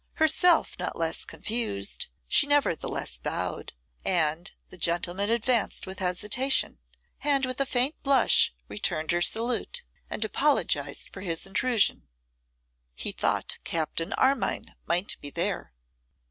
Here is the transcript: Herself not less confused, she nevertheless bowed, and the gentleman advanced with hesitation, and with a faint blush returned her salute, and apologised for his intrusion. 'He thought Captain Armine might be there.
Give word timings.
Herself 0.13 0.79
not 0.79 0.95
less 0.97 1.23
confused, 1.25 2.07
she 2.27 2.47
nevertheless 2.47 3.19
bowed, 3.19 3.73
and 4.03 4.49
the 4.69 4.77
gentleman 4.79 5.29
advanced 5.29 5.85
with 5.85 5.99
hesitation, 5.99 6.79
and 7.23 7.45
with 7.45 7.61
a 7.61 7.67
faint 7.67 8.01
blush 8.01 8.51
returned 8.67 9.11
her 9.11 9.21
salute, 9.21 9.83
and 10.09 10.25
apologised 10.25 11.13
for 11.13 11.21
his 11.21 11.45
intrusion. 11.45 12.07
'He 12.95 13.11
thought 13.11 13.59
Captain 13.63 14.11
Armine 14.13 14.73
might 14.87 15.17
be 15.21 15.29
there. 15.29 15.71